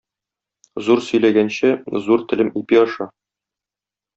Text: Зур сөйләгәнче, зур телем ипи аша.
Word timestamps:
Зур 0.87 1.01
сөйләгәнче, 1.09 1.71
зур 2.07 2.27
телем 2.33 2.53
ипи 2.63 2.81
аша. 2.85 3.11